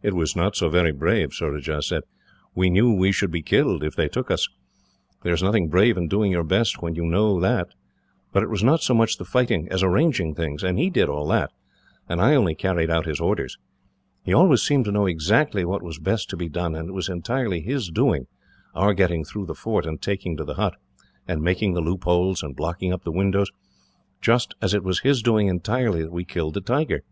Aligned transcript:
"It 0.00 0.14
was 0.14 0.36
not 0.36 0.54
so 0.54 0.68
very 0.68 0.92
brave," 0.92 1.32
Surajah 1.32 1.82
said. 1.82 2.04
"We 2.54 2.70
knew 2.70 2.94
we 2.94 3.10
should 3.10 3.32
be 3.32 3.42
killed, 3.42 3.82
if 3.82 3.96
they 3.96 4.06
took 4.08 4.30
us. 4.30 4.48
There 5.24 5.34
is 5.34 5.42
nothing 5.42 5.66
brave 5.68 5.96
in 5.98 6.06
doing 6.06 6.30
your 6.30 6.44
best, 6.44 6.80
when 6.82 6.94
you 6.94 7.04
know 7.04 7.40
that. 7.40 7.70
But 8.32 8.44
it 8.44 8.48
was 8.48 8.62
not 8.62 8.80
so 8.80 8.94
much 8.94 9.16
the 9.18 9.24
fighting 9.24 9.66
as 9.68 9.82
arranging 9.82 10.36
things, 10.36 10.62
and 10.62 10.78
he 10.78 10.88
did 10.88 11.08
all 11.08 11.26
that, 11.30 11.50
and 12.08 12.20
I 12.20 12.36
only 12.36 12.54
carried 12.54 12.90
out 12.92 13.06
his 13.06 13.18
orders. 13.18 13.58
He 14.24 14.32
always 14.32 14.62
seemed 14.62 14.84
to 14.84 14.92
know 14.92 15.06
exactly 15.06 15.64
what 15.64 15.82
was 15.82 15.98
best 15.98 16.30
to 16.30 16.36
be 16.36 16.48
done, 16.48 16.76
and 16.76 16.90
it 16.90 16.94
was 16.94 17.08
entirely 17.08 17.60
his 17.60 17.88
doing, 17.88 18.28
our 18.72 18.94
getting 18.94 19.24
through 19.24 19.46
the 19.46 19.54
fort, 19.56 19.84
and 19.84 20.00
taking 20.00 20.36
to 20.36 20.44
the 20.44 20.54
hut, 20.54 20.76
and 21.26 21.42
making 21.42 21.74
the 21.74 21.80
loopholes, 21.80 22.40
and 22.40 22.54
blocking 22.54 22.92
up 22.92 23.02
the 23.02 23.10
windows; 23.10 23.50
just 24.20 24.54
as 24.62 24.74
it 24.74 24.84
was 24.84 25.00
his 25.00 25.22
doing, 25.24 25.48
entirely, 25.48 26.04
that 26.04 26.12
we 26.12 26.24
killed 26.24 26.54
that 26.54 26.66
tiger. 26.66 27.02